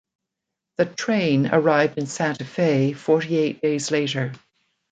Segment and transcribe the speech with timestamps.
[0.77, 4.33] The 'train' arrived in Santa Fe forty-eight days later.